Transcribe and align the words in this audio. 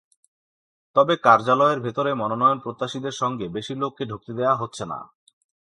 তবে 0.95 1.13
কার্যালয়ের 1.17 1.79
ভেতরে 1.79 2.11
মনোনয়ন 2.13 2.59
প্রত্যাশীদের 2.59 3.11
সঙ্গে 3.11 3.45
বেশি 3.47 3.73
লোককে 3.75 4.03
ঢুকতে 4.05 4.31
দেওয়া 4.33 4.55
হচ্ছে 4.55 4.83
না। 4.85 4.99